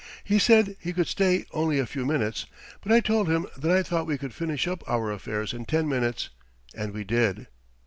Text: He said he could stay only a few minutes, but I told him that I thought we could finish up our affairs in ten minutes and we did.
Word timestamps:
He 0.23 0.39
said 0.39 0.77
he 0.79 0.93
could 0.93 1.05
stay 1.05 1.45
only 1.51 1.77
a 1.77 1.85
few 1.85 2.07
minutes, 2.07 2.47
but 2.81 2.91
I 2.91 3.01
told 3.01 3.29
him 3.29 3.45
that 3.55 3.69
I 3.69 3.83
thought 3.83 4.07
we 4.07 4.17
could 4.17 4.33
finish 4.33 4.67
up 4.67 4.83
our 4.87 5.11
affairs 5.11 5.53
in 5.53 5.63
ten 5.65 5.87
minutes 5.87 6.29
and 6.73 6.91
we 6.91 7.03
did. 7.03 7.45